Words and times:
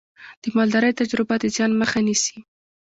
د 0.43 0.45
مالدارۍ 0.55 0.91
تجربه 0.99 1.35
د 1.39 1.43
زیان 1.55 1.71
مخه 1.81 1.99
نیسي. 2.07 2.37